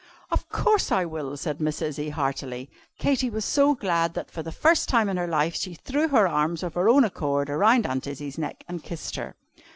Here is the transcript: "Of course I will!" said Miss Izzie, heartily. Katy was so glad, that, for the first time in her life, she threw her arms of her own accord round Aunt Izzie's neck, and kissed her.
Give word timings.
"Of 0.31 0.49
course 0.49 0.91
I 0.91 1.05
will!" 1.05 1.37
said 1.37 1.61
Miss 1.61 1.79
Izzie, 1.79 2.09
heartily. 2.09 2.71
Katy 2.97 3.29
was 3.29 3.45
so 3.45 3.75
glad, 3.75 4.15
that, 4.15 4.31
for 4.31 4.41
the 4.41 4.51
first 4.51 4.89
time 4.89 5.07
in 5.09 5.17
her 5.17 5.27
life, 5.27 5.53
she 5.55 5.75
threw 5.75 6.07
her 6.07 6.27
arms 6.27 6.63
of 6.63 6.73
her 6.73 6.89
own 6.89 7.03
accord 7.03 7.49
round 7.49 7.85
Aunt 7.85 8.07
Izzie's 8.07 8.39
neck, 8.39 8.63
and 8.67 8.81
kissed 8.83 9.15
her. 9.15 9.35